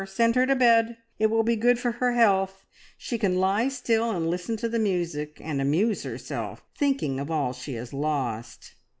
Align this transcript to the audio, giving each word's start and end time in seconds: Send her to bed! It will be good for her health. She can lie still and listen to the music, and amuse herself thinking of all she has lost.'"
Send 0.03 0.33
her 0.33 0.47
to 0.47 0.55
bed! 0.55 0.97
It 1.19 1.27
will 1.27 1.43
be 1.43 1.55
good 1.55 1.77
for 1.77 1.91
her 1.91 2.13
health. 2.13 2.65
She 2.97 3.19
can 3.19 3.39
lie 3.39 3.67
still 3.67 4.09
and 4.09 4.31
listen 4.31 4.57
to 4.57 4.67
the 4.67 4.79
music, 4.79 5.37
and 5.43 5.61
amuse 5.61 6.01
herself 6.01 6.63
thinking 6.75 7.19
of 7.19 7.29
all 7.29 7.53
she 7.53 7.75
has 7.75 7.93
lost.'" 7.93 8.73